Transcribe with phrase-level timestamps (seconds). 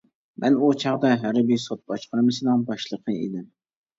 [0.43, 3.47] مەن ئۇ چاغدا ھەربىي سوت باشقارمىسىنىڭ باشلىقى ئىدىم.